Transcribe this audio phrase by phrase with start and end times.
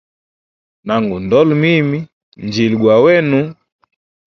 [0.85, 1.99] Na ngu ndola mimi,
[2.45, 3.41] njili gwa wenu.